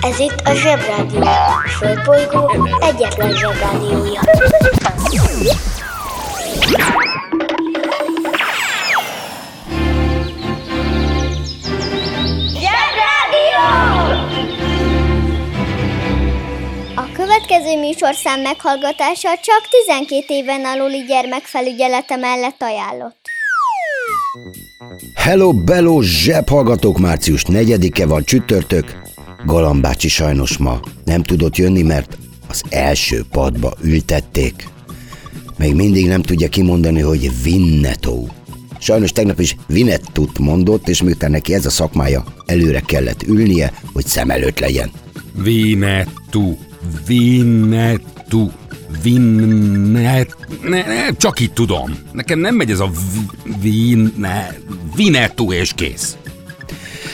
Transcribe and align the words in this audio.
Ez 0.00 0.18
itt 0.18 0.40
a 0.44 0.54
Zsebrádió. 0.54 1.20
A 1.20 1.68
Földbolygó 1.78 2.68
egyetlen 2.80 3.32
Zsebrádiója. 3.32 4.20
Zsebrádió! 12.60 13.66
A 16.94 17.12
következő 17.12 17.78
műsorszám 17.78 18.40
meghallgatása 18.40 19.28
csak 19.42 19.68
12 19.86 20.24
éven 20.28 20.64
aluli 20.64 21.04
gyermekfelügyelete 21.04 22.16
mellett 22.16 22.62
ajánlott. 22.62 23.34
Hello, 25.14 25.52
bello, 25.52 26.00
zsebhallgatók, 26.00 26.98
március 26.98 27.44
4-e 27.48 28.06
van 28.06 28.24
csütörtök. 28.24 29.05
Galambácsi 29.46 30.08
sajnos 30.08 30.56
ma 30.56 30.80
nem 31.04 31.22
tudott 31.22 31.56
jönni, 31.56 31.82
mert 31.82 32.18
az 32.48 32.62
első 32.68 33.24
padba 33.30 33.74
ültették. 33.82 34.68
Még 35.58 35.74
mindig 35.74 36.06
nem 36.06 36.22
tudja 36.22 36.48
kimondani, 36.48 37.00
hogy 37.00 37.42
Vinnetó. 37.42 38.30
Sajnos 38.78 39.12
tegnap 39.12 39.40
is 39.40 39.56
Vinettut 39.66 40.38
mondott, 40.38 40.88
és 40.88 41.02
miután 41.02 41.30
neki 41.30 41.54
ez 41.54 41.66
a 41.66 41.70
szakmája, 41.70 42.24
előre 42.46 42.80
kellett 42.80 43.22
ülnie, 43.22 43.72
hogy 43.92 44.06
szem 44.06 44.30
előtt 44.30 44.58
legyen. 44.58 44.90
Vinettu, 45.42 46.56
Vinettu, 47.06 48.50
Vinnet... 49.02 50.36
Ne, 50.62 50.86
ne, 50.86 51.12
csak 51.16 51.40
itt 51.40 51.54
tudom. 51.54 51.98
Nekem 52.12 52.38
nem 52.38 52.54
megy 52.54 52.70
ez 52.70 52.80
a 52.80 52.90
Vinne... 53.60 54.56
Vinettu 54.96 55.52
és 55.52 55.72
kész. 55.74 56.16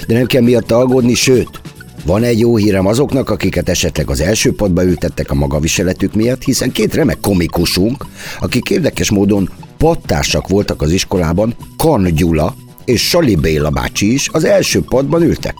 De 0.07 0.15
nem 0.15 0.27
kell 0.27 0.43
miatt 0.43 0.71
aggódni, 0.71 1.15
sőt, 1.15 1.62
van 2.05 2.23
egy 2.23 2.39
jó 2.39 2.57
hírem 2.57 2.87
azoknak, 2.87 3.31
akiket 3.31 3.69
esetleg 3.69 4.11
az 4.11 4.21
első 4.21 4.55
padba 4.55 4.85
ültettek 4.85 5.31
a 5.31 5.35
magaviseletük 5.35 6.15
miatt, 6.15 6.43
hiszen 6.43 6.73
két 6.73 6.95
remek 6.95 7.21
komikusunk, 7.21 8.07
akik 8.41 8.71
érdekes 8.71 9.11
módon 9.11 9.51
pattársak 9.79 10.49
voltak 10.49 10.83
az 10.83 10.91
iskolában, 10.91 11.55
Kan 11.77 12.15
Gyula 12.15 12.55
és 12.85 13.09
Sali 13.09 13.35
Béla 13.35 13.71
bácsi 13.71 14.13
is 14.13 14.29
az 14.33 14.45
első 14.45 14.81
padban 14.81 15.23
ültek. 15.23 15.55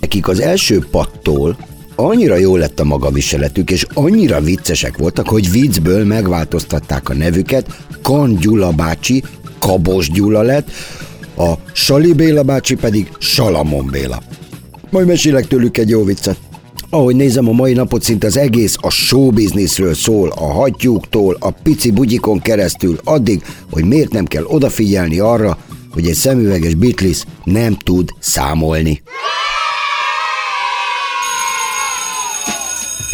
Nekik 0.00 0.28
az 0.28 0.40
első 0.40 0.86
pattól 0.90 1.56
annyira 1.94 2.36
jó 2.36 2.56
lett 2.56 2.80
a 2.80 2.84
magaviseletük, 2.84 3.70
és 3.70 3.86
annyira 3.94 4.40
viccesek 4.40 4.98
voltak, 4.98 5.28
hogy 5.28 5.50
viccből 5.50 6.04
megváltoztatták 6.04 7.08
a 7.08 7.14
nevüket, 7.14 7.66
Kan 8.02 8.34
Gyula 8.34 8.70
bácsi 8.70 9.22
Kabos 9.58 10.10
Gyula 10.10 10.42
lett, 10.42 10.70
a 11.36 11.52
Sali 11.72 12.12
Béla 12.12 12.42
bácsi 12.42 12.74
pedig 12.74 13.10
Salamon 13.18 13.86
Béla. 13.90 14.22
Majd 14.90 15.06
mesélek 15.06 15.46
tőlük 15.46 15.76
egy 15.76 15.88
jó 15.88 16.04
viccet. 16.04 16.38
Ahogy 16.90 17.16
nézem 17.16 17.48
a 17.48 17.52
mai 17.52 17.72
napot, 17.72 18.02
szinte 18.02 18.26
az 18.26 18.36
egész 18.36 18.76
a 18.80 18.90
showbizniszről 18.90 19.94
szól, 19.94 20.32
a 20.36 20.52
hattyúktól, 20.52 21.36
a 21.40 21.50
pici 21.50 21.90
bugyikon 21.90 22.40
keresztül, 22.40 22.98
addig, 23.04 23.42
hogy 23.70 23.84
miért 23.84 24.12
nem 24.12 24.24
kell 24.24 24.44
odafigyelni 24.44 25.18
arra, 25.18 25.58
hogy 25.92 26.06
egy 26.06 26.14
szemüveges 26.14 26.74
Beatles 26.74 27.24
nem 27.44 27.74
tud 27.74 28.10
számolni. 28.18 29.02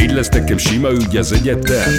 Így 0.00 0.12
lesz 0.12 0.28
nekem 0.28 0.56
sima 0.56 0.90
ügy 0.90 1.16
az 1.16 1.32
egyetem. 1.32 1.92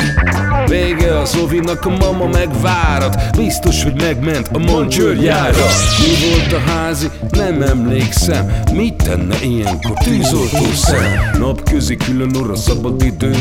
Vége 0.67 1.17
a 1.17 1.25
Zovinak, 1.25 1.85
a 1.85 1.89
mama 1.89 2.27
megvárat. 2.27 3.37
Biztos, 3.37 3.83
hogy 3.83 4.01
megment 4.01 4.49
a 4.53 4.57
mancsőrjára 4.57 5.65
Mi 5.99 6.29
volt 6.29 6.53
a 6.53 6.69
házi? 6.71 7.07
Nem 7.29 7.61
emlékszem. 7.61 8.51
Mit 8.73 8.93
tenne 9.03 9.35
ilyenkor 9.43 9.97
tűzoltó 10.03 10.71
szem? 10.73 11.37
Napközi 11.39 11.95
külön 11.95 12.35
orra 12.35 12.55
szabad 12.55 13.03
idő. 13.03 13.35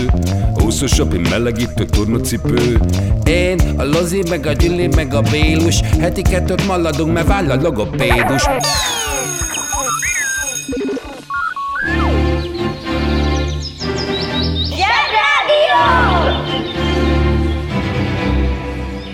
Úszosabb, 0.64 1.14
én 1.14 1.26
melegítő 1.30 1.84
tornacipő. 1.84 2.80
Én, 3.24 3.58
a 3.76 3.84
Lozi, 3.84 4.22
meg 4.28 4.46
a 4.46 4.52
Gyüli, 4.52 4.86
meg 4.86 5.14
a 5.14 5.20
Bélus. 5.20 5.80
Heti 6.00 6.22
kettőt 6.22 6.66
maladunk, 6.66 7.12
mert 7.12 7.26
váll 7.26 7.50
a 7.50 7.60
logopédus 7.60 8.42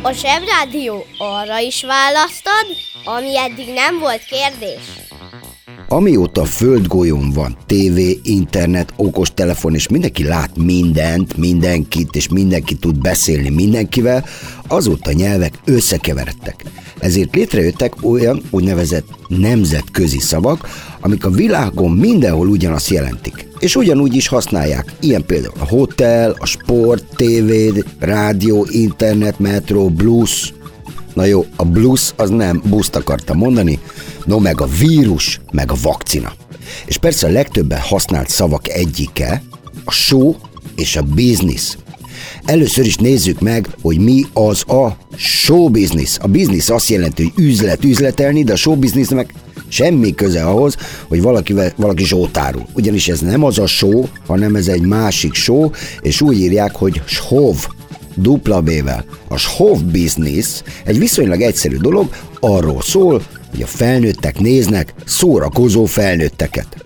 A 0.08 0.12
Zsebrádió 0.12 1.04
arra 1.18 1.58
is 1.58 1.84
választad, 1.84 2.66
ami 3.04 3.38
eddig 3.38 3.74
nem 3.74 3.98
volt 3.98 4.24
kérdés. 4.24 4.80
Amióta 5.88 6.44
földgolyón 6.44 7.30
van 7.30 7.56
tévé, 7.66 8.20
internet, 8.22 8.92
okostelefon, 8.96 9.74
és 9.74 9.88
mindenki 9.88 10.24
lát 10.24 10.56
mindent, 10.56 11.36
mindenkit, 11.36 12.16
és 12.16 12.28
mindenki 12.28 12.74
tud 12.74 12.98
beszélni 13.00 13.48
mindenkivel, 13.48 14.24
azóta 14.68 15.12
nyelvek 15.12 15.54
összekeveredtek. 15.64 16.64
Ezért 16.98 17.34
létrejöttek 17.34 17.92
olyan 18.02 18.42
úgynevezett 18.50 19.08
nemzetközi 19.28 20.18
szavak, 20.18 20.68
amik 21.00 21.24
a 21.24 21.30
világon 21.30 21.90
mindenhol 21.90 22.48
ugyanazt 22.48 22.88
jelentik. 22.88 23.47
És 23.58 23.76
ugyanúgy 23.76 24.14
is 24.14 24.28
használják. 24.28 24.92
Ilyen 25.00 25.24
például 25.26 25.54
a 25.58 25.66
hotel, 25.66 26.36
a 26.38 26.46
sport, 26.46 27.04
tévé, 27.16 27.84
rádió, 27.98 28.66
internet, 28.70 29.38
metro, 29.38 29.88
blues, 29.88 30.52
Na 31.14 31.24
jó, 31.24 31.44
a 31.56 31.64
blues 31.64 32.12
az 32.16 32.30
nem 32.30 32.62
buszt 32.64 32.96
akarta 32.96 33.34
mondani, 33.34 33.78
no 34.24 34.38
meg 34.38 34.60
a 34.60 34.66
vírus, 34.66 35.40
meg 35.52 35.72
a 35.72 35.76
vakcina. 35.82 36.32
És 36.86 36.98
persze 36.98 37.26
a 37.26 37.30
legtöbben 37.30 37.80
használt 37.80 38.28
szavak 38.28 38.68
egyike, 38.68 39.42
a 39.84 39.90
show 39.90 40.34
és 40.76 40.96
a 40.96 41.02
business. 41.02 41.76
Először 42.44 42.86
is 42.86 42.96
nézzük 42.96 43.40
meg, 43.40 43.68
hogy 43.82 43.98
mi 43.98 44.24
az 44.32 44.68
a 44.68 44.96
show 45.16 45.68
business. 45.68 46.18
A 46.20 46.28
business 46.28 46.68
azt 46.68 46.88
jelenti, 46.88 47.22
hogy 47.22 47.44
üzlet, 47.44 47.84
üzletelni, 47.84 48.44
de 48.44 48.52
a 48.52 48.56
show 48.56 48.76
businessnek 48.76 49.34
semmi 49.68 50.14
köze 50.14 50.44
ahhoz, 50.44 50.76
hogy 51.08 51.22
valaki, 51.22 51.54
valaki 51.76 52.04
zsótárul. 52.04 52.66
Ugyanis 52.74 53.08
ez 53.08 53.20
nem 53.20 53.44
az 53.44 53.58
a 53.58 53.66
show, 53.66 54.04
hanem 54.26 54.54
ez 54.54 54.68
egy 54.68 54.82
másik 54.82 55.34
show, 55.34 55.70
és 56.00 56.20
úgy 56.20 56.38
írják, 56.38 56.74
hogy 56.74 57.02
shov, 57.04 57.56
dupla 58.14 58.60
B-vel. 58.60 59.04
A 59.28 59.36
shov 59.36 59.84
business 59.84 60.62
egy 60.84 60.98
viszonylag 60.98 61.40
egyszerű 61.40 61.76
dolog, 61.76 62.08
arról 62.40 62.82
szól, 62.82 63.22
hogy 63.50 63.62
a 63.62 63.66
felnőttek 63.66 64.38
néznek 64.38 64.94
szórakozó 65.04 65.84
felnőtteket. 65.84 66.84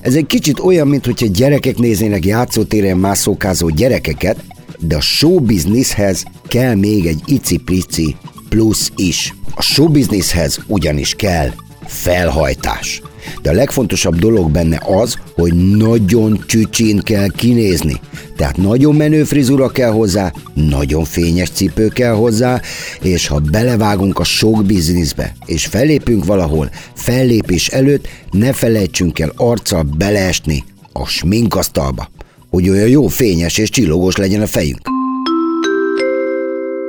Ez 0.00 0.14
egy 0.14 0.26
kicsit 0.26 0.58
olyan, 0.60 0.88
mint 0.88 1.04
hogyha 1.04 1.26
gyerekek 1.26 1.76
néznének 1.78 2.24
játszótéren 2.24 2.96
mászókázó 2.96 3.68
gyerekeket, 3.68 4.44
de 4.80 4.96
a 4.96 5.26
businesshez 5.40 6.24
kell 6.48 6.74
még 6.74 7.06
egy 7.06 7.22
icipici 7.26 8.16
plusz 8.48 8.92
is. 8.96 9.34
A 9.54 9.62
show 9.62 9.88
businesshez 9.88 10.58
ugyanis 10.66 11.14
kell 11.14 11.50
felhajtás. 11.92 13.02
De 13.42 13.50
a 13.50 13.52
legfontosabb 13.52 14.18
dolog 14.18 14.50
benne 14.50 14.80
az, 14.86 15.16
hogy 15.34 15.76
nagyon 15.76 16.44
csücsin 16.46 16.98
kell 16.98 17.28
kinézni. 17.36 18.00
Tehát 18.36 18.56
nagyon 18.56 18.94
menő 18.94 19.24
frizura 19.24 19.68
kell 19.68 19.90
hozzá, 19.90 20.32
nagyon 20.54 21.04
fényes 21.04 21.50
cipő 21.50 21.88
kell 21.88 22.12
hozzá, 22.12 22.60
és 23.00 23.26
ha 23.26 23.38
belevágunk 23.50 24.18
a 24.18 24.24
sok 24.24 24.64
bizniszbe, 24.64 25.32
és 25.46 25.66
fellépünk 25.66 26.24
valahol, 26.24 26.70
fellépés 26.94 27.68
előtt 27.68 28.08
ne 28.30 28.52
felejtsünk 28.52 29.18
el 29.18 29.32
arccal 29.36 29.82
beleesni 29.96 30.64
a 30.92 31.06
sminkasztalba, 31.06 32.08
hogy 32.50 32.68
olyan 32.68 32.88
jó 32.88 33.06
fényes 33.06 33.58
és 33.58 33.70
csillogós 33.70 34.16
legyen 34.16 34.40
a 34.42 34.46
fejünk. 34.46 34.80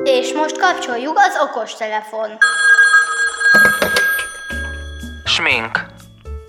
És 0.03 0.33
most 0.35 0.57
kapcsoljuk 0.57 1.13
az 1.15 1.49
okostelefon. 1.49 2.29
Smink. 5.43 5.85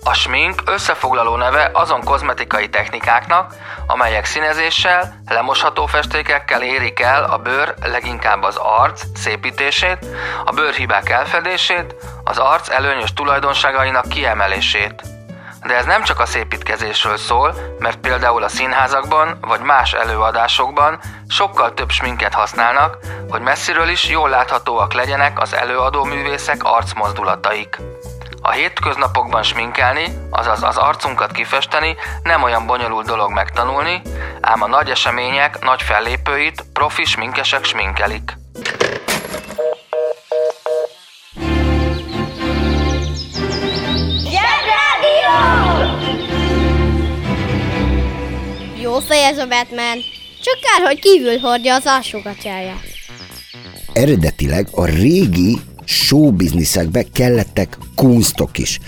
A 0.03 0.13
smink 0.13 0.61
összefoglaló 0.65 1.35
neve 1.35 1.69
azon 1.73 2.03
kozmetikai 2.03 2.69
technikáknak, 2.69 3.53
amelyek 3.87 4.25
színezéssel, 4.25 5.21
lemosható 5.27 5.85
festékekkel 5.85 6.61
érik 6.61 6.99
el 6.99 7.23
a 7.23 7.37
bőr, 7.37 7.73
leginkább 7.83 8.43
az 8.43 8.55
arc 8.55 9.03
szépítését, 9.15 10.05
a 10.45 10.51
bőrhibák 10.51 11.09
elfedését, 11.09 11.95
az 12.23 12.37
arc 12.37 12.69
előnyös 12.69 13.13
tulajdonságainak 13.13 14.07
kiemelését. 14.07 15.01
De 15.65 15.75
ez 15.75 15.85
nem 15.85 16.03
csak 16.03 16.19
a 16.19 16.25
szépítkezésről 16.25 17.17
szól, 17.17 17.55
mert 17.79 17.97
például 17.97 18.43
a 18.43 18.49
színházakban 18.49 19.37
vagy 19.41 19.61
más 19.61 19.93
előadásokban 19.93 20.99
sokkal 21.27 21.73
több 21.73 21.89
sminket 21.89 22.33
használnak, 22.33 22.97
hogy 23.29 23.41
messziről 23.41 23.87
is 23.87 24.09
jól 24.09 24.29
láthatóak 24.29 24.93
legyenek 24.93 25.39
az 25.39 25.53
előadó 25.53 26.03
művészek 26.03 26.63
arcmozdulataik. 26.63 27.77
A 28.47 28.51
hétköznapokban 28.51 29.43
sminkelni, 29.43 30.05
azaz 30.29 30.63
az 30.63 30.77
arcunkat 30.77 31.31
kifesteni 31.31 31.95
nem 32.23 32.43
olyan 32.43 32.65
bonyolult 32.65 33.05
dolog 33.05 33.31
megtanulni, 33.31 34.01
ám 34.41 34.61
a 34.61 34.67
nagy 34.67 34.89
események 34.89 35.63
nagy 35.63 35.81
fellépőit 35.81 36.65
profi 36.73 37.05
sminkesek 37.05 37.63
sminkelik. 37.63 38.37
Zsebrádió! 44.31 45.35
Jó 48.81 48.99
fej 48.99 49.23
ez 49.23 49.37
a 49.37 49.47
Batman. 49.47 49.97
Csak 50.43 50.59
kár, 50.61 50.87
hogy 50.87 50.99
kívül 50.99 51.39
hordja 51.39 51.75
az 51.75 51.85
alsógatyáját. 51.85 52.83
Eredetileg 53.93 54.67
a 54.71 54.85
régi 54.85 55.59
showbizniszekbe 55.85 57.03
kellettek 57.13 57.77
kunstok 57.95 58.57
is. 58.57 58.79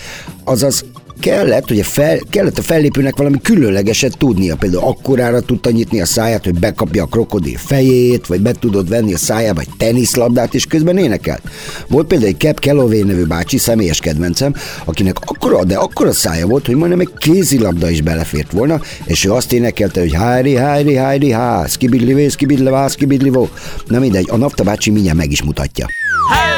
Azaz 0.44 0.84
kellett, 1.20 1.68
hogy 1.68 1.80
a 1.80 1.84
fel, 1.84 2.18
kellett 2.30 2.58
a 2.58 2.62
fellépőnek 2.62 3.16
valami 3.16 3.40
különlegeset 3.42 4.18
tudnia. 4.18 4.56
Például 4.56 4.84
akkorára 4.84 5.40
tudta 5.40 5.70
nyitni 5.70 6.00
a 6.00 6.06
száját, 6.06 6.44
hogy 6.44 6.58
bekapja 6.58 7.02
a 7.02 7.06
krokodil 7.06 7.58
fejét, 7.58 8.26
vagy 8.26 8.40
be 8.40 8.52
tudod 8.52 8.88
venni 8.88 9.14
a 9.14 9.18
szájába 9.18 9.60
egy 9.60 9.68
teniszlabdát, 9.76 10.54
és 10.54 10.66
közben 10.66 10.98
énekelt. 10.98 11.42
Volt 11.88 12.06
például 12.06 12.30
egy 12.30 12.38
Cap 12.38 12.60
Calloway 12.60 13.02
nevű 13.02 13.24
bácsi, 13.24 13.58
személyes 13.58 14.00
kedvencem, 14.00 14.54
akinek 14.84 15.16
akkora, 15.20 15.64
de 15.64 15.76
akkora 15.76 16.12
szája 16.12 16.46
volt, 16.46 16.66
hogy 16.66 16.76
majdnem 16.76 17.00
egy 17.00 17.12
kézilabda 17.16 17.90
is 17.90 18.00
belefért 18.00 18.52
volna, 18.52 18.80
és 19.04 19.24
ő 19.24 19.32
azt 19.32 19.52
énekelte, 19.52 20.00
hogy 20.00 20.14
hári, 20.14 20.56
hári, 20.56 20.94
hári, 20.94 21.30
há, 21.30 21.66
skibidlivé, 21.66 22.28
skibidlevá, 22.28 22.88
skibidlivó. 22.88 23.48
Na 23.86 23.98
mindegy, 23.98 24.28
a 24.30 24.36
Nafta 24.36 24.62
bácsi 24.62 24.90
mindjárt 24.90 25.18
meg 25.18 25.30
is 25.30 25.42
mutatja. 25.42 25.86
Hári, 26.30 26.57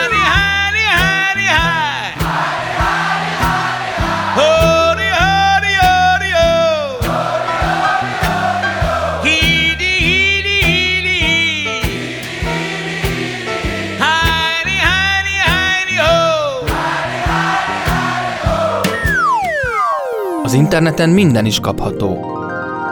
interneten 20.70 21.10
minden 21.10 21.46
is 21.46 21.60
kapható. 21.60 22.38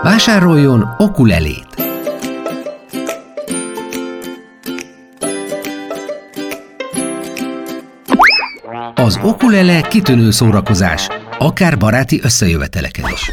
Vásároljon 0.03 0.89
okulelét! 0.97 1.67
Az 8.95 9.19
okulele 9.23 9.81
kitűnő 9.81 10.31
szórakozás, 10.31 11.09
akár 11.39 11.79
baráti 11.79 12.21
összejöveteleken 12.23 13.05
is. 13.13 13.33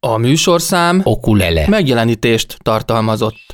A 0.00 0.16
műsorszám 0.16 1.00
Okulele. 1.02 1.68
megjelenítést 1.68 2.56
tartalmazott. 2.58 3.51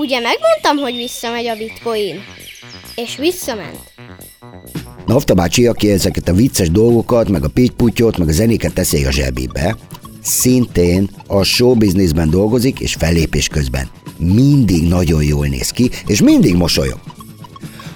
Ugye 0.00 0.20
megmondtam, 0.20 0.76
hogy 0.76 0.96
visszamegy 0.96 1.46
a 1.46 1.56
bitcoin? 1.56 2.14
És 2.94 3.16
visszament. 3.16 3.78
Nafta 5.06 5.34
bácsi, 5.34 5.66
aki 5.66 5.90
ezeket 5.90 6.28
a 6.28 6.32
vicces 6.32 6.70
dolgokat, 6.70 7.28
meg 7.28 7.44
a 7.44 7.48
pittyputyot, 7.48 8.18
meg 8.18 8.28
a 8.28 8.32
zenéket 8.32 8.72
teszi 8.72 9.04
a 9.04 9.10
zsebébe, 9.10 9.76
szintén 10.22 11.10
a 11.26 11.42
showbizniszben 11.42 12.30
dolgozik, 12.30 12.80
és 12.80 12.94
fellépés 12.94 13.48
közben 13.48 13.88
mindig 14.18 14.88
nagyon 14.88 15.22
jól 15.22 15.46
néz 15.46 15.70
ki, 15.70 15.90
és 16.06 16.22
mindig 16.22 16.54
mosolyog. 16.54 17.00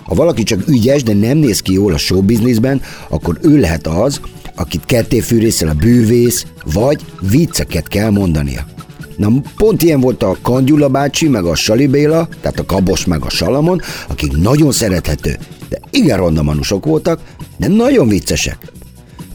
Ha 0.05 0.15
valaki 0.15 0.43
csak 0.43 0.69
ügyes, 0.69 1.03
de 1.03 1.13
nem 1.13 1.37
néz 1.37 1.61
ki 1.61 1.73
jól 1.73 1.93
a 1.93 1.99
showbizniszben, 1.99 2.83
akkor 3.09 3.39
ő 3.43 3.59
lehet 3.59 3.87
az, 3.87 4.21
akit 4.55 4.85
kettéfűrészel 4.85 5.69
a 5.69 5.75
bűvész, 5.75 6.47
vagy 6.65 7.01
vicceket 7.21 7.89
kell 7.89 8.11
mondania. 8.11 8.74
Na, 9.17 9.29
pont 9.57 9.83
ilyen 9.83 10.01
volt 10.01 10.23
a 10.23 10.37
Kangyula 10.43 10.89
bácsi, 10.89 11.29
meg 11.29 11.45
a 11.45 11.55
Sali 11.55 11.87
Béla, 11.87 12.29
tehát 12.41 12.59
a 12.59 12.65
Kabos, 12.65 13.05
meg 13.05 13.25
a 13.25 13.31
Salamon, 13.31 13.81
akik 14.09 14.37
nagyon 14.37 14.73
szerethető, 14.73 15.39
de 15.69 15.81
igen 15.91 16.19
ronda 16.19 16.43
manusok 16.43 16.85
voltak, 16.85 17.21
de 17.57 17.69
nagyon 17.69 18.09
viccesek. 18.09 18.73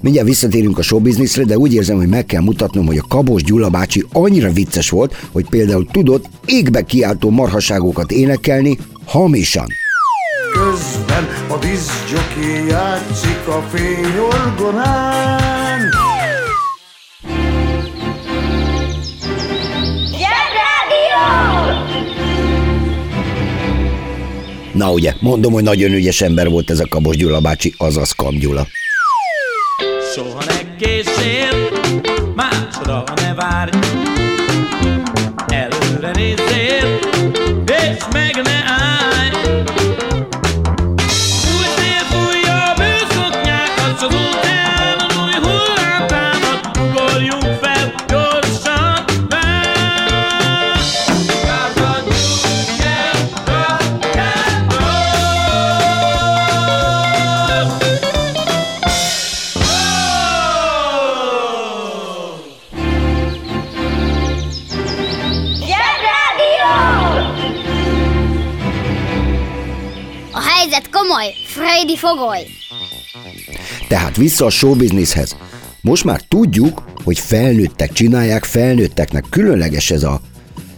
Mindjárt 0.02 0.28
visszatérünk 0.28 0.78
a 0.78 0.81
showbizniszre, 0.81 1.44
de 1.44 1.58
úgy 1.58 1.74
érzem, 1.74 1.98
hogy 1.98 2.08
meg 2.08 2.26
kell 2.26 2.42
mutatnom, 2.42 2.86
hogy 2.86 2.98
a 2.98 3.06
Kabos 3.08 3.44
Gyula 3.44 3.70
bácsi 3.70 4.06
annyira 4.12 4.52
vicces 4.52 4.90
volt, 4.90 5.16
hogy 5.31 5.50
például 5.50 5.88
tudott 5.92 6.26
égbe 6.46 6.81
kiáltó 6.81 7.30
marhaságokat 7.30 8.12
énekelni 8.12 8.78
hamisan. 9.06 9.68
Közben 10.54 11.28
a 11.48 11.58
diszjoki 11.58 12.68
játszik 12.70 13.48
a 13.48 13.66
fényorgonán. 13.72 15.30
Na 24.80 24.92
ugye, 24.92 25.14
mondom, 25.20 25.54
hogy 25.54 25.64
nagyon 25.64 25.92
ügyes 25.92 26.22
ember 26.22 26.50
volt 26.50 26.70
ez 26.70 26.80
a 26.80 26.86
Kabos 26.90 27.16
Gyula 27.16 27.40
bácsi, 27.40 27.74
azaz 27.78 28.12
Kam 28.12 28.38
Gyula. 28.38 28.68
Soha 30.16 30.44
ne 30.46 30.76
készsél, 30.76 31.70
másra 32.36 33.04
ne 33.16 33.34
várj. 33.34 33.78
Előre 35.48 36.12
nézzél, 36.12 36.49
fogoly. 72.09 72.47
Tehát 73.87 74.16
vissza 74.16 74.45
a 74.45 74.49
showbizniszhez. 74.49 75.35
Most 75.81 76.04
már 76.04 76.21
tudjuk, 76.28 76.83
hogy 77.04 77.19
felnőttek 77.19 77.92
csinálják, 77.92 78.44
felnőtteknek 78.44 79.25
különleges 79.30 79.92
ez 79.92 80.04
a 80.04 80.21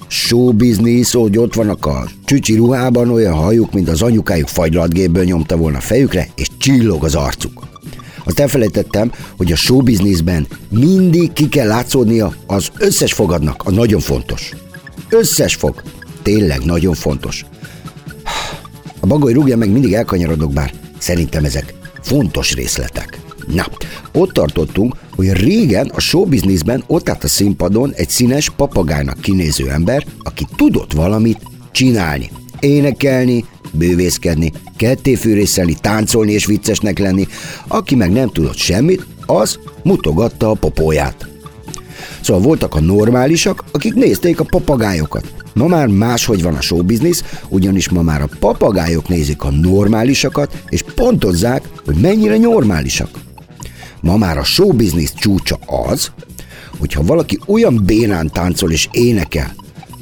showbiznisz, 0.07 1.13
hogy 1.13 1.37
ott 1.37 1.53
vannak 1.53 1.85
a 1.85 2.07
csücsi 2.25 2.55
ruhában 2.55 3.09
olyan 3.09 3.33
hajuk, 3.33 3.73
mint 3.73 3.89
az 3.89 4.01
anyukájuk 4.01 4.47
fagylatgépből 4.47 5.23
nyomta 5.23 5.57
volna 5.57 5.77
a 5.77 5.81
fejükre, 5.81 6.27
és 6.35 6.47
csillog 6.57 7.03
az 7.03 7.15
arcuk. 7.15 7.69
Azt 8.25 8.39
elfelejtettem, 8.39 9.11
hogy 9.37 9.51
a 9.51 9.55
showbizniszben 9.55 10.47
mindig 10.69 11.33
ki 11.33 11.49
kell 11.49 11.67
látszódnia 11.67 12.33
az 12.45 12.69
összes 12.77 13.13
fogadnak, 13.13 13.63
a 13.65 13.71
nagyon 13.71 13.99
fontos. 13.99 14.51
Összes 15.09 15.55
fog. 15.55 15.81
Tényleg 16.21 16.65
nagyon 16.65 16.93
fontos. 16.93 17.45
A 18.99 19.07
bagoly 19.07 19.33
rúgja 19.33 19.57
meg 19.57 19.71
mindig 19.71 19.93
elkanyarodok, 19.93 20.53
bár 20.53 20.73
szerintem 21.01 21.45
ezek 21.45 21.73
fontos 22.01 22.53
részletek. 22.53 23.19
Na, 23.47 23.65
ott 24.13 24.31
tartottunk, 24.31 24.95
hogy 25.15 25.31
régen 25.31 25.87
a 25.87 25.99
showbizniszben 25.99 26.83
ott 26.87 27.09
állt 27.09 27.23
a 27.23 27.27
színpadon 27.27 27.93
egy 27.93 28.09
színes 28.09 28.49
papagájnak 28.49 29.21
kinéző 29.21 29.69
ember, 29.69 30.05
aki 30.19 30.45
tudott 30.55 30.93
valamit 30.93 31.41
csinálni. 31.71 32.29
Énekelni, 32.59 33.45
bővészkedni, 33.71 34.51
kettéfűrészelni, 34.77 35.73
táncolni 35.81 36.31
és 36.31 36.45
viccesnek 36.45 36.99
lenni. 36.99 37.27
Aki 37.67 37.95
meg 37.95 38.11
nem 38.11 38.29
tudott 38.29 38.57
semmit, 38.57 39.05
az 39.25 39.59
mutogatta 39.83 40.49
a 40.49 40.53
popóját. 40.53 41.30
Szóval 42.21 42.41
voltak 42.41 42.75
a 42.75 42.79
normálisak, 42.79 43.63
akik 43.71 43.93
nézték 43.93 44.39
a 44.39 44.43
papagájokat. 44.43 45.33
Ma 45.53 45.67
már 45.67 45.87
máshogy 45.87 46.41
van 46.41 46.53
a 46.53 46.61
showbiznisz, 46.61 47.23
ugyanis 47.49 47.89
ma 47.89 48.01
már 48.01 48.21
a 48.21 48.29
papagájok 48.39 49.07
nézik 49.07 49.43
a 49.43 49.51
normálisakat, 49.51 50.63
és 50.69 50.83
pontozzák, 50.95 51.69
hogy 51.85 51.95
mennyire 51.95 52.37
normálisak. 52.37 53.09
Ma 54.01 54.17
már 54.17 54.37
a 54.37 54.43
showbiznisz 54.43 55.13
csúcsa 55.13 55.59
az, 55.91 56.11
hogyha 56.79 57.03
valaki 57.03 57.39
olyan 57.47 57.83
bénán 57.85 58.29
táncol 58.29 58.71
és 58.71 58.87
énekel, 58.91 59.53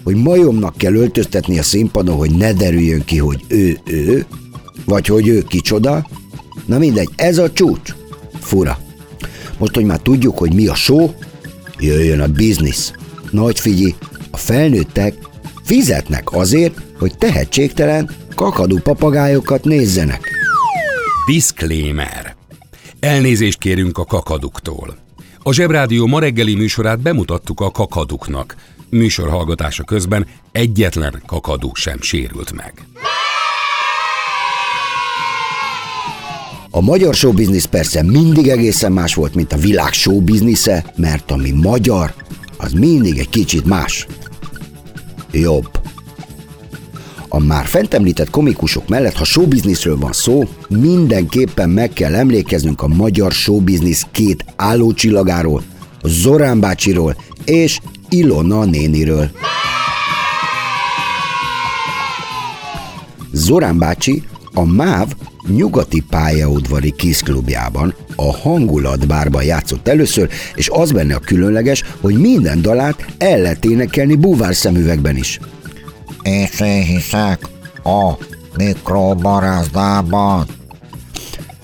hogy 0.04 0.16
majomnak 0.16 0.78
kell 0.78 0.94
öltöztetni 0.94 1.60
a 1.60 1.64
színpadon, 1.64 2.16
hogy 2.16 2.32
ne 2.32 2.54
derüljön 2.54 3.06
ki, 3.06 3.18
hogy 3.18 3.46
ő 3.48 3.80
ő, 3.86 4.26
vagy 4.86 5.08
hogy 5.08 5.28
ő 5.28 5.42
kicsoda, 5.42 6.08
na 6.66 6.78
mindegy, 6.78 7.10
ez 7.16 7.38
a 7.38 7.52
csúcs. 7.52 7.96
Fura. 8.40 8.80
Most, 9.58 9.76
hogy 9.76 9.86
már 9.86 10.00
tudjuk, 10.00 10.38
hogy 10.38 10.54
mi 10.54 10.68
a 10.68 10.76
show, 10.76 11.10
jöjjön 11.80 12.20
a 12.20 12.28
biznisz. 12.28 12.92
Nagy 13.32 13.60
figyi, 13.60 13.96
a 14.32 14.38
felnőttek 14.38 15.14
fizetnek 15.64 16.34
azért, 16.34 16.78
hogy 16.98 17.18
tehetségtelen, 17.18 18.10
kakadú 18.36 18.80
papagájokat 18.80 19.64
nézzenek. 19.64 20.30
Disclaimer. 21.28 22.36
Elnézést 23.00 23.60
kérünk 23.60 23.98
a 23.98 24.06
kakaduktól. 24.06 24.98
A 25.44 25.54
Zsebrádió 25.54 26.08
ma 26.08 26.20
reggeli 26.20 26.56
műsorát 26.56 27.00
bemutattuk 27.00 27.60
a 27.60 27.72
kakaduknak. 27.72 28.56
Műsor 28.90 29.30
hallgatása 29.30 29.84
közben 29.84 30.28
egyetlen 30.52 31.22
kakadú 31.26 31.72
sem 31.74 32.02
sérült 32.02 32.52
meg. 32.52 32.74
A 36.72 36.82
magyar 36.82 37.14
showbiznisz 37.14 37.66
persze 37.66 38.04
mindig 38.04 38.48
egészen 38.48 38.92
más 38.92 39.14
volt, 39.14 39.36
mint 39.36 39.54
a 39.54 39.58
világ 39.58 39.94
showbiznisze, 39.94 40.94
mert 40.96 41.32
ami 41.32 41.52
magyar, 41.52 42.14
az 42.58 42.72
mindig 42.72 43.18
egy 43.18 43.30
kicsit 43.30 43.66
más. 43.66 44.08
Jobb. 45.32 45.80
A 47.30 47.40
már 47.40 47.66
fent 47.66 47.94
említett 47.94 48.30
komikusok 48.30 48.88
mellett, 48.88 49.16
ha 49.16 49.24
showbizniszről 49.24 49.98
van 49.98 50.12
szó, 50.12 50.48
mindenképpen 50.68 51.70
meg 51.70 51.94
kell 51.94 52.16
emlékeznünk 52.16 52.82
a 52.82 52.88
magyar 52.88 53.32
showbiznisz 53.32 54.06
két 54.12 54.46
állócsillagáról, 54.56 55.64
Zorán 56.04 56.60
bácsiról 56.60 57.16
és 57.46 57.80
Ilona 58.10 58.66
néniről. 58.66 59.30
Zorán 63.32 63.78
bácsi 63.78 64.24
a 64.54 64.66
MÁV 64.66 65.08
nyugati 65.48 66.04
pályaudvari 66.10 66.92
kiszklubjában, 66.92 67.94
a 68.16 68.38
hangulatbárban 68.38 69.44
játszott 69.44 69.88
először, 69.88 70.30
és 70.56 70.70
az 70.70 70.92
benne 70.92 71.16
a 71.16 71.20
különleges, 71.20 71.84
hogy 72.02 72.18
minden 72.18 72.62
dalát 72.62 73.06
el 73.18 73.42
lehet 73.42 73.66
énekelni 73.66 74.16
búvár 74.16 74.56
szemüvegben 74.56 75.16
is. 75.16 75.40
És 76.24 76.60
én 76.60 76.84
hiszek 76.84 77.48
a 77.84 78.14
mikrobarázdában. 78.58 80.46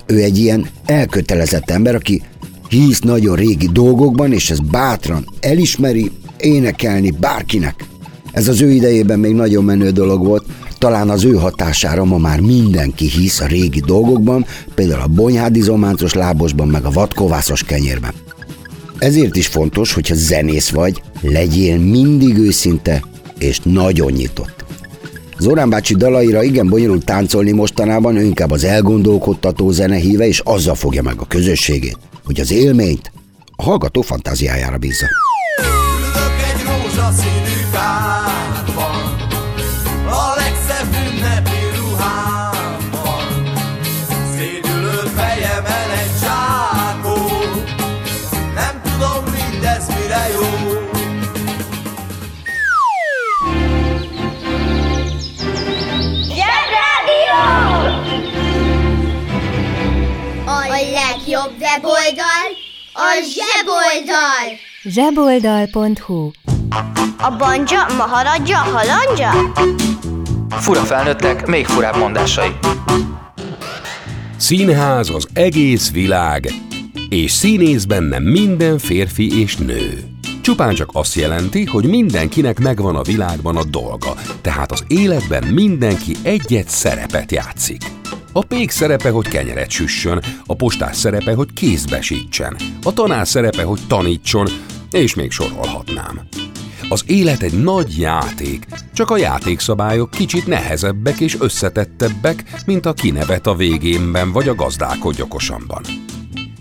Ő 0.05 0.21
egy 0.21 0.37
ilyen 0.37 0.67
elkötelezett 0.85 1.69
ember, 1.69 1.95
aki 1.95 2.21
hisz 2.69 2.99
nagyon 2.99 3.35
régi 3.35 3.69
dolgokban, 3.71 4.33
és 4.33 4.49
ez 4.49 4.59
bátran 4.59 5.25
elismeri, 5.39 6.11
énekelni 6.37 7.11
bárkinek. 7.19 7.85
Ez 8.31 8.47
az 8.47 8.61
ő 8.61 8.71
idejében 8.71 9.19
még 9.19 9.33
nagyon 9.33 9.63
menő 9.63 9.89
dolog 9.89 10.25
volt, 10.25 10.45
talán 10.85 11.09
az 11.09 11.23
ő 11.23 11.33
hatására 11.33 12.03
ma 12.03 12.17
már 12.17 12.39
mindenki 12.39 13.05
hisz 13.05 13.39
a 13.39 13.45
régi 13.45 13.79
dolgokban, 13.79 14.45
például 14.75 15.01
a 15.01 15.07
bonyhádizománcos 15.07 16.13
lábosban, 16.13 16.67
meg 16.67 16.85
a 16.85 16.89
vadkovászos 16.91 17.63
kenyérben. 17.63 18.13
Ezért 18.97 19.35
is 19.35 19.47
fontos, 19.47 19.93
hogyha 19.93 20.15
zenész 20.15 20.69
vagy, 20.69 21.01
legyél 21.21 21.77
mindig 21.77 22.37
őszinte 22.37 23.03
és 23.39 23.59
nagyon 23.63 24.11
nyitott. 24.11 24.65
Zorán 25.39 25.69
bácsi 25.69 25.95
dalaira 25.95 26.43
igen 26.43 26.67
bonyolult 26.67 27.05
táncolni 27.05 27.51
mostanában, 27.51 28.15
ő 28.15 28.23
inkább 28.23 28.51
az 28.51 28.63
elgondolkodtató 28.63 29.71
zenehíve, 29.71 30.27
és 30.27 30.39
azzal 30.39 30.75
fogja 30.75 31.01
meg 31.01 31.19
a 31.19 31.25
közösségét, 31.25 31.97
hogy 32.25 32.39
az 32.39 32.51
élményt 32.51 33.11
a 33.55 33.63
hallgató 33.63 34.01
fantáziájára 34.01 34.77
bízza. 34.77 35.24
Zseboldal! 63.23 64.57
zseboldal.hu 64.83 66.31
A 67.17 67.35
banja, 67.37 67.85
maharadja, 67.97 68.57
halandja? 68.57 69.31
Fura 70.49 70.79
felnőttek, 70.81 71.47
még 71.47 71.65
furább 71.65 71.97
mondásai. 71.97 72.49
Színház 74.37 75.09
az 75.09 75.27
egész 75.33 75.91
világ, 75.91 76.49
és 77.09 77.31
színész 77.31 77.83
benne 77.83 78.19
minden 78.19 78.77
férfi 78.77 79.41
és 79.41 79.55
nő. 79.55 80.03
Csupán 80.41 80.73
csak 80.73 80.89
azt 80.93 81.15
jelenti, 81.15 81.65
hogy 81.65 81.85
mindenkinek 81.85 82.59
megvan 82.59 82.95
a 82.95 83.01
világban 83.01 83.57
a 83.57 83.63
dolga, 83.63 84.13
tehát 84.41 84.71
az 84.71 84.83
életben 84.87 85.43
mindenki 85.43 86.15
egyet 86.23 86.69
szerepet 86.69 87.31
játszik. 87.31 87.81
A 88.37 88.45
pék 88.45 88.69
szerepe, 88.69 89.09
hogy 89.09 89.27
kenyeret 89.27 89.69
süssön, 89.69 90.23
a 90.45 90.55
postás 90.55 90.95
szerepe, 90.95 91.33
hogy 91.33 91.53
kézbe 91.53 92.01
sítsen, 92.01 92.57
a 92.83 92.93
tanár 92.93 93.27
szerepe, 93.27 93.63
hogy 93.63 93.79
tanítson, 93.87 94.47
és 94.91 95.15
még 95.15 95.31
sorolhatnám. 95.31 96.21
Az 96.89 97.03
élet 97.07 97.41
egy 97.41 97.63
nagy 97.63 97.99
játék, 97.99 98.65
csak 98.93 99.09
a 99.09 99.17
játékszabályok 99.17 100.11
kicsit 100.11 100.47
nehezebbek 100.47 101.19
és 101.19 101.39
összetettebbek, 101.39 102.43
mint 102.65 102.85
a 102.85 102.93
kinevet 102.93 103.47
a 103.47 103.55
végénben 103.55 104.31
vagy 104.31 104.47
a 104.47 104.55
gazdálkodj 104.55 105.21
okosanban. 105.21 105.81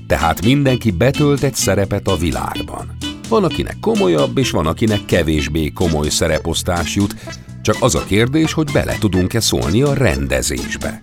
Tehát 0.07 0.45
mindenki 0.45 0.91
betölt 0.91 1.43
egy 1.43 1.55
szerepet 1.55 2.09
a 2.09 2.17
világban. 2.17 2.97
Van, 3.29 3.45
akinek 3.45 3.77
komolyabb, 3.81 4.39
és 4.39 4.51
van, 4.51 4.67
akinek 4.67 5.05
kevésbé 5.05 5.69
komoly 5.69 6.09
szereposztás 6.09 6.95
jut, 6.95 7.15
csak 7.63 7.77
az 7.81 7.95
a 7.95 8.05
kérdés, 8.05 8.53
hogy 8.53 8.73
bele 8.73 8.97
tudunk-e 8.99 9.41
szólni 9.41 9.83
a 9.83 9.95
rendezésbe. 9.95 11.03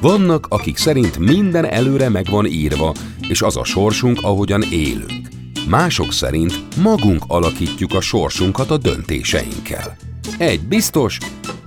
Vannak, 0.00 0.46
akik 0.48 0.76
szerint 0.76 1.18
minden 1.18 1.64
előre 1.64 2.08
meg 2.08 2.26
van 2.30 2.46
írva, 2.46 2.92
és 3.28 3.42
az 3.42 3.56
a 3.56 3.64
sorsunk, 3.64 4.18
ahogyan 4.22 4.62
élünk. 4.62 5.28
Mások 5.68 6.12
szerint 6.12 6.52
magunk 6.82 7.22
alakítjuk 7.26 7.94
a 7.94 8.00
sorsunkat 8.00 8.70
a 8.70 8.76
döntéseinkkel. 8.76 9.96
Egy 10.38 10.60
biztos, 10.60 11.18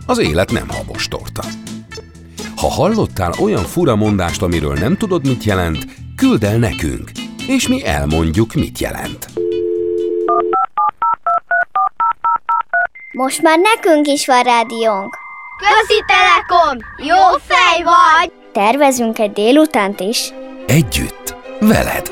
az 0.06 0.18
élet 0.18 0.52
nem 0.52 0.70
habos 0.70 1.08
torta. 1.08 1.42
Ha 2.56 2.68
hallottál 2.68 3.34
olyan 3.42 3.64
fura 3.64 3.96
mondást, 3.96 4.42
amiről 4.42 4.74
nem 4.74 4.98
tudod, 4.98 5.28
mit 5.28 5.44
jelent, 5.44 5.86
küld 6.16 6.44
el 6.44 6.58
nekünk, 6.58 7.12
és 7.48 7.68
mi 7.68 7.86
elmondjuk, 7.86 8.54
mit 8.54 8.80
jelent. 8.80 9.28
Most 13.12 13.42
már 13.42 13.60
nekünk 13.60 14.08
is 14.08 14.26
van 14.26 14.44
rádiónk. 14.44 15.29
Közi 15.60 16.04
Telekom! 16.08 16.78
Jó 16.98 17.38
fej 17.48 17.84
vagy! 17.84 18.32
Tervezünk 18.54 19.20
egy 19.20 19.32
délutánt 19.32 20.00
is. 20.00 20.34
Együtt, 20.68 21.36
veled! 21.60 22.12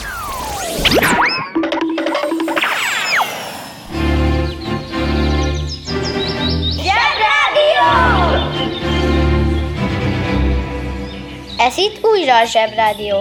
Újra 12.21 12.39
a 12.39 12.45
Zsebrádió. 12.45 13.15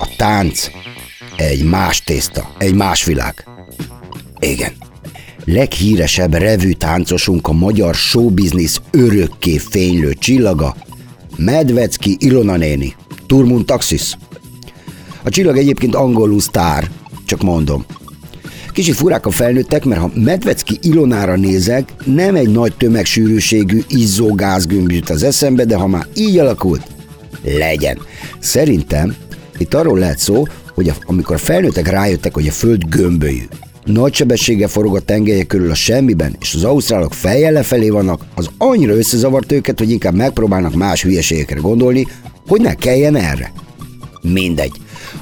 A 0.00 0.08
tánc 0.16 0.70
egy 1.36 1.64
más 1.64 2.02
tészta, 2.02 2.54
egy 2.58 2.74
más 2.74 3.04
világ. 3.04 3.48
Igen. 4.38 4.72
Leghíresebb 5.44 6.34
revű 6.34 6.72
táncosunk 6.72 7.48
a 7.48 7.52
magyar 7.52 7.94
showbiznisz 7.94 8.80
örökké 8.90 9.58
fénylő 9.58 10.14
csillaga, 10.14 10.76
Medvecki 11.36 12.16
Ilona 12.18 12.56
néni, 12.56 12.94
Turmun 13.26 13.66
Taxis. 13.66 14.16
A 15.22 15.28
csillag 15.28 15.56
egyébként 15.56 15.94
angolul 15.94 16.40
sztár, 16.40 16.90
csak 17.26 17.42
mondom. 17.42 17.84
Kicsit 18.72 18.94
furák 18.94 19.26
a 19.26 19.30
felnőttek, 19.30 19.84
mert 19.84 20.00
ha 20.00 20.10
Medvecki 20.14 20.78
Ilonára 20.82 21.36
nézek, 21.36 21.92
nem 22.04 22.34
egy 22.34 22.50
nagy 22.50 22.74
tömegsűrűségű 22.76 23.82
izzó 23.88 24.34
gázgömb 24.34 24.92
jut 24.92 25.10
az 25.10 25.22
eszembe, 25.22 25.64
de 25.64 25.76
ha 25.76 25.86
már 25.86 26.06
így 26.14 26.38
alakult, 26.38 26.96
legyen. 27.42 27.98
Szerintem 28.38 29.16
itt 29.58 29.74
arról 29.74 29.98
lehet 29.98 30.18
szó, 30.18 30.46
hogy 30.74 30.88
a, 30.88 30.94
amikor 31.06 31.34
a 31.34 31.38
felnőttek 31.38 31.88
rájöttek, 31.88 32.34
hogy 32.34 32.46
a 32.46 32.52
föld 32.52 32.84
gömbölyű, 32.88 33.44
nagy 33.84 34.14
sebességgel 34.14 34.68
forog 34.68 34.96
a 34.96 35.00
tengelye 35.00 35.44
körül 35.44 35.70
a 35.70 35.74
semmiben, 35.74 36.36
és 36.40 36.54
az 36.54 36.64
ausztrálok 36.64 37.12
fejjel 37.14 37.52
lefelé 37.52 37.88
vannak, 37.88 38.20
az 38.34 38.50
annyira 38.58 38.96
összezavart 38.96 39.52
őket, 39.52 39.78
hogy 39.78 39.90
inkább 39.90 40.14
megpróbálnak 40.14 40.74
más 40.74 41.02
hülyeségekre 41.02 41.60
gondolni, 41.60 42.06
hogy 42.46 42.60
ne 42.60 42.74
kelljen 42.74 43.16
erre. 43.16 43.52
Mindegy. 44.22 44.72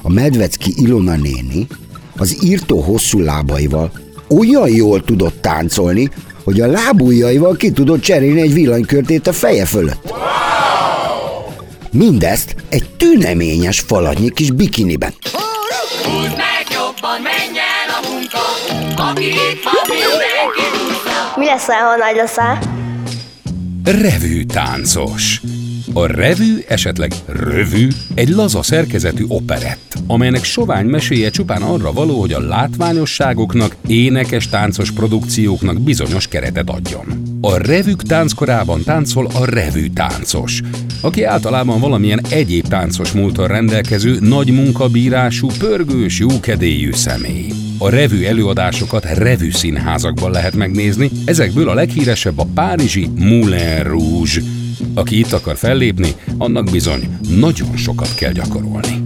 A 0.01 0.09
Medvecki 0.09 0.73
Ilona 0.75 1.15
néni 1.15 1.67
az 2.17 2.37
írtó 2.43 2.79
hosszú 2.79 3.19
lábaival 3.19 3.91
olyan 4.29 4.69
jól 4.69 5.03
tudott 5.03 5.41
táncolni, 5.41 6.09
hogy 6.43 6.61
a 6.61 6.67
lábujjaival 6.67 7.55
ki 7.55 7.71
tudott 7.71 8.01
cserélni 8.01 8.41
egy 8.41 8.53
villanykörtét 8.53 9.27
a 9.27 9.33
feje 9.33 9.65
fölött. 9.65 10.13
Mindezt 11.91 12.55
egy 12.69 12.89
tüneményes 12.97 13.79
faladnyi 13.79 14.31
kis 14.31 14.51
bikiniben. 14.51 15.13
Húzd 16.03 16.35
meg 16.37 16.65
jobban, 16.71 17.21
menj 17.21 17.57
el 17.57 17.89
a 18.01 18.09
munka, 18.09 18.39
aki 19.09 19.25
itt 19.25 19.63
van, 19.63 19.73
mindenki. 19.87 20.61
Mi 21.35 21.45
leszel, 21.45 21.81
ha 21.81 21.95
nagy 21.95 22.15
leszel? 22.15 22.59
Revű 23.83 24.45
táncos. 24.45 25.41
A 25.93 26.05
revű, 26.05 26.57
esetleg 26.67 27.11
rövű, 27.25 27.87
egy 28.13 28.29
laza 28.29 28.63
szerkezetű 28.63 29.23
operett, 29.27 29.93
amelynek 30.07 30.43
sovány 30.43 30.85
meséje 30.85 31.29
csupán 31.29 31.61
arra 31.61 31.93
való, 31.93 32.19
hogy 32.19 32.33
a 32.33 32.39
látványosságoknak, 32.39 33.75
énekes 33.87 34.49
táncos 34.49 34.91
produkcióknak 34.91 35.81
bizonyos 35.81 36.27
keretet 36.27 36.69
adjon. 36.69 37.05
A 37.41 37.57
revük 37.57 38.03
tánckorában 38.03 38.83
táncol 38.83 39.25
a 39.25 39.45
revű 39.45 39.89
táncos, 39.89 40.61
aki 41.01 41.23
általában 41.23 41.79
valamilyen 41.79 42.21
egyéb 42.29 42.67
táncos 42.67 43.11
múltal 43.11 43.47
rendelkező, 43.47 44.17
nagy 44.19 44.51
munkabírású, 44.51 45.47
pörgős, 45.59 46.19
jókedélyű 46.19 46.91
személy. 46.91 47.51
A 47.77 47.89
revű 47.89 48.23
előadásokat 48.23 49.05
revű 49.05 49.51
színházakban 49.51 50.31
lehet 50.31 50.55
megnézni, 50.55 51.11
ezekből 51.25 51.69
a 51.69 51.73
leghíresebb 51.73 52.39
a 52.39 52.47
párizsi 52.53 53.09
Moulin 53.15 53.83
Rouge. 53.83 54.41
Aki 54.97 55.19
itt 55.19 55.31
akar 55.31 55.57
fellépni, 55.57 56.15
annak 56.37 56.71
bizony 56.71 57.17
nagyon 57.29 57.75
sokat 57.75 58.15
kell 58.15 58.31
gyakorolni. 58.31 59.05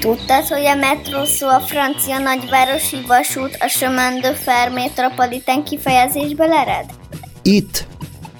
Tudtad, 0.00 0.46
hogy 0.48 0.64
a 0.64 0.74
metró 0.74 1.24
szó 1.24 1.48
a 1.48 1.60
francia 1.60 2.18
nagyvárosi 2.18 2.96
vasút 3.06 3.56
a 3.60 3.66
chemin 3.66 4.20
de 4.20 4.32
fer 4.32 4.70
metropolitan 4.70 5.64
kifejezésből 5.64 6.52
ered? 6.52 6.90
Itt 7.42 7.86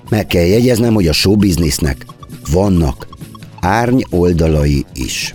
meg 0.09 0.27
kell 0.27 0.45
jegyeznem, 0.45 0.95
hogy 0.95 1.07
a 1.07 1.13
showbiznisznek 1.13 2.07
vannak 2.51 3.07
árny 3.61 4.01
oldalai 4.11 4.85
is. 4.95 5.35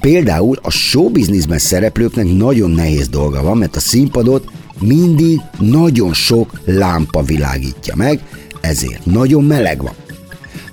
Például 0.00 0.58
a 0.62 0.70
showbizniszben 0.70 1.58
szereplőknek 1.58 2.36
nagyon 2.36 2.70
nehéz 2.70 3.08
dolga 3.08 3.42
van, 3.42 3.58
mert 3.58 3.76
a 3.76 3.80
színpadot 3.80 4.50
mindig 4.80 5.40
nagyon 5.58 6.12
sok 6.12 6.60
lámpa 6.64 7.22
világítja 7.22 7.96
meg, 7.96 8.20
ezért 8.60 9.06
nagyon 9.06 9.44
meleg 9.44 9.82
van. 9.82 9.94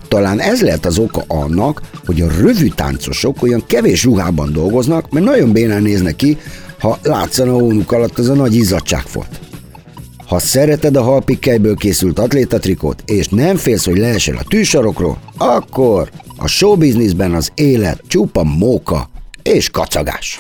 Talán 0.08 0.40
ez 0.40 0.62
lehet 0.62 0.86
az 0.86 0.98
oka 0.98 1.24
annak, 1.28 1.82
hogy 2.06 2.22
a 2.22 2.32
rövű 2.40 2.68
táncosok 2.68 3.44
olyan 3.44 3.64
kevés 3.68 4.04
ruhában 4.04 4.54
dolgoznak, 4.54 5.10
mert 5.10 5.26
nagyon 5.26 5.52
bénán 5.52 5.82
néznek 5.82 6.16
ki, 6.16 6.38
ha 6.80 7.00
látszana 7.04 7.52
a 7.52 7.60
hónuk 7.60 7.92
alatt 7.92 8.18
az 8.18 8.30
a 8.30 8.34
nagy 8.34 8.56
izzadságfolt. 8.56 9.40
Ha 10.28 10.40
szereted 10.40 10.96
a 10.96 11.02
halpikkelyből 11.02 11.76
készült 11.76 12.20
atlétatrikót, 12.20 13.04
és 13.06 13.28
nem 13.28 13.56
félsz, 13.56 13.86
hogy 13.86 13.98
leesel 13.98 14.38
a 14.38 14.44
tűsarokról, 14.48 15.18
akkor 15.38 16.10
a 16.38 16.48
showbizniszben 16.48 17.34
az 17.34 17.52
élet 17.56 18.02
csupa 18.08 18.44
móka 18.44 19.10
és 19.44 19.70
kacagás. 19.70 20.38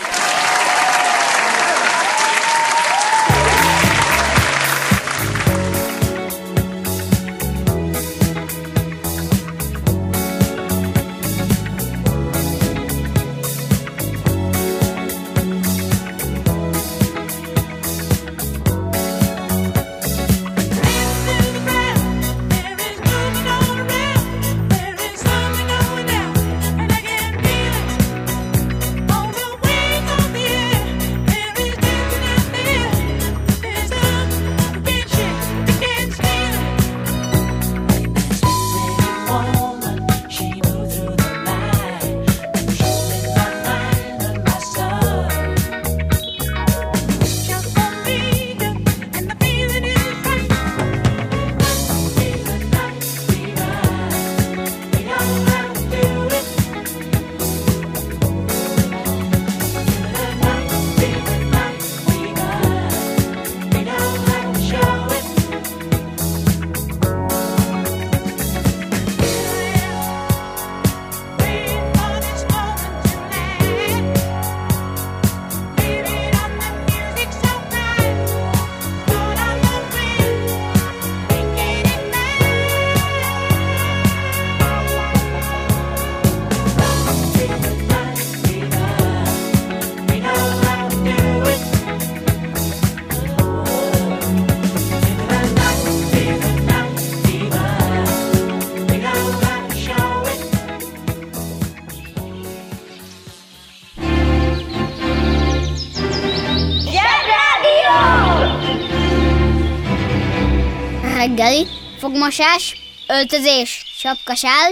Reggeli, 111.37 111.67
fogmosás, 111.97 112.75
öltözés, 113.07 113.83
sapkasál, 113.97 114.71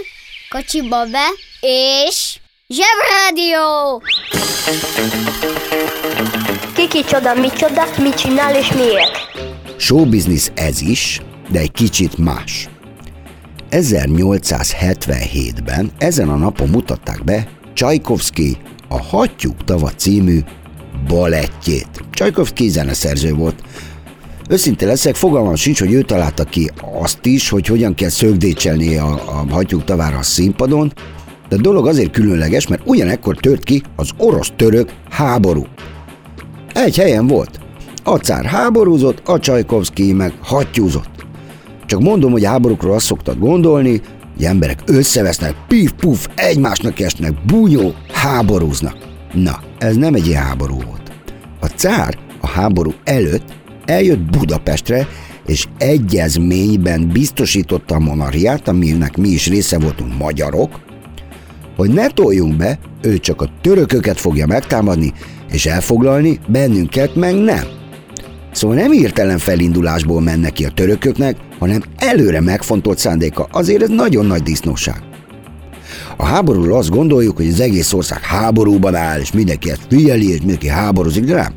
kocsiba 0.49 1.05
be, 1.11 1.25
és 1.59 2.39
zsebrádió! 2.67 4.01
Kiki 6.75 7.03
csoda, 7.03 7.33
micsoda, 7.33 7.83
mit 8.01 8.15
csinál 8.15 8.55
és 8.55 8.71
miért? 8.71 9.11
Showbiznisz 9.77 10.51
ez 10.55 10.81
is, 10.81 11.21
de 11.49 11.59
egy 11.59 11.71
kicsit 11.71 12.17
más. 12.17 12.69
1877-ben 13.69 15.91
ezen 15.97 16.29
a 16.29 16.35
napon 16.35 16.69
mutatták 16.69 17.23
be 17.23 17.47
Csajkovszki 17.73 18.57
a 18.87 19.01
Hattyúk 19.01 19.63
tava 19.63 19.89
című 19.89 20.39
balettjét. 21.07 21.89
Csajkovszki 22.11 22.69
zeneszerző 22.69 23.33
volt. 23.33 23.63
Őszinte 24.49 24.85
leszek, 24.85 25.15
fogalmam 25.15 25.55
sincs, 25.55 25.79
hogy 25.79 25.93
ő 25.93 26.01
találta 26.01 26.43
ki 26.43 26.71
azt 27.01 27.25
is, 27.25 27.49
hogy 27.49 27.67
hogyan 27.67 27.93
kell 27.93 28.09
szögdécselni 28.09 28.95
a, 28.95 29.07
a 29.07 29.45
Hattyúk 29.49 29.83
tavára 29.83 30.17
a 30.17 30.23
színpadon, 30.23 30.93
de 31.49 31.55
a 31.55 31.61
dolog 31.61 31.87
azért 31.87 32.11
különleges, 32.11 32.67
mert 32.67 32.81
ugyanekkor 32.85 33.35
tört 33.35 33.63
ki 33.63 33.83
az 33.95 34.09
orosz-török 34.17 34.93
háború. 35.09 35.65
Egy 36.73 36.95
helyen 36.95 37.27
volt. 37.27 37.59
A 38.03 38.15
cár 38.15 38.45
háborúzott, 38.45 39.27
a 39.27 39.39
Csajkovszki 39.39 40.13
meg 40.13 40.33
hattyúzott. 40.41 41.25
Csak 41.85 41.99
mondom, 41.99 42.31
hogy 42.31 42.45
háborúkról 42.45 42.93
azt 42.93 43.05
szoktad 43.05 43.39
gondolni, 43.39 44.01
hogy 44.35 44.45
emberek 44.45 44.79
összevesznek, 44.85 45.55
pif-puf, 45.67 46.27
egymásnak 46.35 46.99
esnek, 46.99 47.45
bunyó, 47.45 47.93
háborúznak. 48.13 48.97
Na, 49.33 49.59
ez 49.77 49.95
nem 49.95 50.13
egy 50.13 50.27
ilyen 50.27 50.43
háború 50.43 50.75
volt. 50.75 51.11
A 51.59 51.65
cár 51.65 52.17
a 52.41 52.47
háború 52.47 52.93
előtt 53.03 53.63
eljött 53.85 54.37
Budapestre, 54.37 55.07
és 55.45 55.65
egyezményben 55.77 57.07
biztosította 57.07 57.95
a 57.95 57.99
monarhiát, 57.99 58.67
aminek 58.67 59.17
mi 59.17 59.29
is 59.29 59.47
része 59.47 59.79
voltunk 59.79 60.17
magyarok, 60.17 60.79
hogy 61.75 61.89
ne 61.89 62.07
toljunk 62.07 62.55
be, 62.55 62.79
ő 63.01 63.17
csak 63.17 63.41
a 63.41 63.49
törököket 63.61 64.19
fogja 64.19 64.45
megtámadni, 64.45 65.13
és 65.51 65.65
elfoglalni, 65.65 66.39
bennünket 66.47 67.15
meg 67.15 67.35
nem. 67.35 67.63
Szóval 68.51 68.75
nem 68.77 68.93
írtelen 68.93 69.37
felindulásból 69.37 70.21
mennek 70.21 70.53
ki 70.53 70.65
a 70.65 70.69
törököknek, 70.69 71.37
hanem 71.59 71.81
előre 71.97 72.41
megfontolt 72.41 72.97
szándéka. 72.97 73.47
Azért 73.51 73.81
ez 73.81 73.89
nagyon 73.89 74.25
nagy 74.25 74.43
disznóság. 74.43 75.03
A 76.17 76.25
háborúról 76.25 76.77
azt 76.77 76.89
gondoljuk, 76.89 77.35
hogy 77.35 77.47
az 77.47 77.59
egész 77.59 77.93
ország 77.93 78.21
háborúban 78.21 78.95
áll, 78.95 79.19
és 79.19 79.31
mindenki 79.31 79.69
ezt 79.69 79.85
figyeli, 79.89 80.29
és 80.29 80.39
mindenki 80.39 80.67
háborúzik, 80.67 81.23
de 81.23 81.35
nem. 81.35 81.53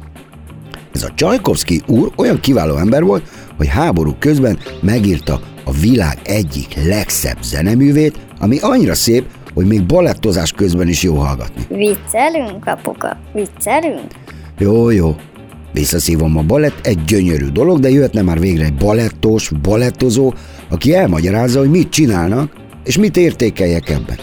Ez 0.95 1.03
a 1.03 1.13
Csajkovszki 1.15 1.83
úr 1.87 2.13
olyan 2.17 2.41
kiváló 2.41 2.77
ember 2.77 3.03
volt, 3.03 3.29
hogy 3.57 3.69
háború 3.69 4.15
közben 4.19 4.59
megírta 4.81 5.41
a 5.65 5.73
világ 5.73 6.19
egyik 6.25 6.85
legszebb 6.85 7.43
zeneművét, 7.43 8.19
ami 8.39 8.59
annyira 8.61 8.95
szép, 8.95 9.25
hogy 9.55 9.67
még 9.67 9.87
balettozás 9.87 10.53
közben 10.53 10.89
is 10.89 11.03
jó 11.03 11.15
hallgatni. 11.15 11.77
Viccelünk, 11.77 12.67
apuka, 12.67 13.17
viccelünk? 13.33 14.07
Jó, 14.59 14.91
jó. 14.91 15.17
Visszaszívom 15.73 16.37
a 16.37 16.43
balett, 16.43 16.87
egy 16.87 17.05
gyönyörű 17.05 17.47
dolog, 17.47 17.81
de 17.81 17.91
jöhetne 17.91 18.23
már 18.23 18.41
végre 18.41 18.65
egy 18.65 18.75
balettos, 18.75 19.51
balettozó, 19.63 20.35
aki 20.69 20.95
elmagyarázza, 20.95 21.59
hogy 21.59 21.71
mit 21.71 21.91
csinálnak, 21.91 22.53
és 22.85 22.99
mit 22.99 23.17
értékeljek 23.17 23.89
ebben. 23.89 24.17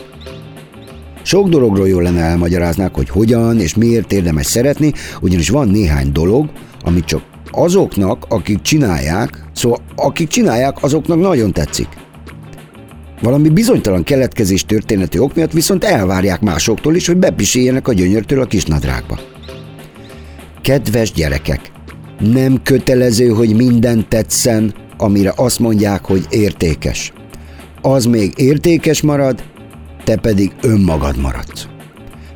Sok 1.26 1.50
dologról 1.50 1.88
jól 1.88 2.04
lenne 2.04 2.22
elmagyaráznák, 2.22 2.96
hogy 2.96 3.10
hogyan 3.10 3.60
és 3.60 3.76
miért 3.76 4.14
érdemes 4.14 4.46
szeretni, 4.46 4.94
ugyanis 5.22 5.50
van 5.50 5.68
néhány 5.68 6.12
dolog, 6.12 6.50
amit 6.82 7.06
csak 7.06 7.22
azoknak, 7.52 8.26
akik 8.30 8.62
csinálják, 8.62 9.44
szóval 9.54 9.80
akik 9.96 10.28
csinálják, 10.28 10.84
azoknak 10.84 11.20
nagyon 11.20 11.52
tetszik. 11.52 11.88
Valami 13.22 13.50
bizonytalan 13.50 14.04
keletkezés 14.04 14.66
történeti 14.66 15.20
ok 15.20 15.36
miatt 15.36 15.52
viszont 15.52 15.84
elvárják 15.84 16.42
másoktól 16.42 16.96
is, 16.96 17.08
hogy 17.08 17.18
bepiséljenek 17.18 17.88
a 17.88 17.94
gyönyörtől 17.94 18.42
a 18.42 18.46
kisnadrágba. 18.46 19.20
Kedves 20.62 21.12
gyerekek, 21.12 21.72
nem 22.20 22.62
kötelező, 22.64 23.28
hogy 23.28 23.56
minden 23.56 24.06
tetszen, 24.10 24.74
amire 24.98 25.34
azt 25.36 25.60
mondják, 25.60 26.06
hogy 26.06 26.26
értékes. 26.30 27.14
Az 27.82 28.06
még 28.06 28.34
értékes 28.36 29.02
marad, 29.02 29.44
te 30.06 30.16
pedig 30.16 30.52
önmagad 30.62 31.18
maradsz. 31.18 31.68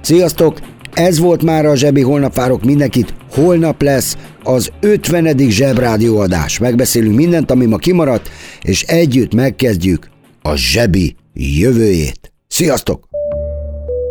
Sziasztok! 0.01 0.59
Ez 0.93 1.19
volt 1.19 1.43
már 1.43 1.65
a 1.65 1.75
Zsebi 1.75 2.01
Holnap 2.01 2.35
várok 2.35 2.63
mindenkit. 2.63 3.13
Holnap 3.31 3.81
lesz 3.81 4.17
az 4.43 4.71
50. 4.79 5.37
Zsebrádió 5.37 6.17
adás. 6.17 6.57
Megbeszélünk 6.57 7.15
mindent, 7.15 7.51
ami 7.51 7.65
ma 7.65 7.77
kimaradt, 7.77 8.29
és 8.61 8.83
együtt 8.83 9.33
megkezdjük 9.33 10.09
a 10.41 10.55
Zsebi 10.55 11.15
jövőjét. 11.33 12.33
Sziasztok! 12.47 13.07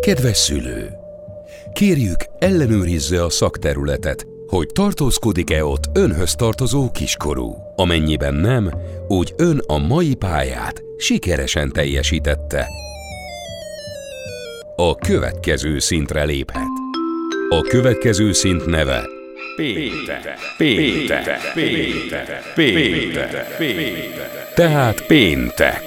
Kedves 0.01 0.37
szülő! 0.37 0.89
Kérjük, 1.73 2.25
ellenőrizze 2.39 3.25
a 3.25 3.31
szakterületet, 3.31 4.27
hogy 4.47 4.67
tartózkodik-e 4.67 5.65
ott 5.65 5.85
önhöz 5.93 6.35
tartozó 6.35 6.91
kiskorú. 6.91 7.55
Amennyiben 7.77 8.35
nem, 8.35 8.71
úgy 9.09 9.35
ön 9.37 9.63
a 9.67 9.79
mai 9.79 10.15
pályát 10.15 10.83
sikeresen 10.97 11.73
teljesítette. 11.73 12.67
A 14.81 14.95
következő 14.95 15.79
szintre 15.79 16.25
léphet. 16.25 16.69
A 17.49 17.61
következő 17.61 18.33
szint 18.33 18.67
neve 18.67 19.09
Péter, 19.57 20.37
Péter, 20.57 21.53
Péter, 21.55 22.55
Péter, 22.55 23.57
Péter. 23.57 24.53
Tehát 24.55 25.07
péntek. 25.07 25.83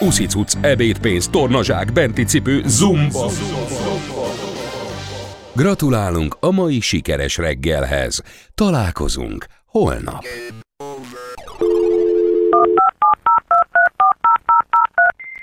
Uszicuc, 0.00 0.54
ebédpénz, 0.60 1.28
tornazsák, 1.28 1.92
benti 1.92 2.24
cipő, 2.24 2.62
zumba. 2.66 3.30
Gratulálunk 5.52 6.36
a 6.40 6.50
mai 6.50 6.80
sikeres 6.80 7.36
reggelhez. 7.36 8.22
Találkozunk 8.54 9.46
holnap. 9.66 10.24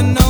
You 0.00 0.06
know 0.14 0.29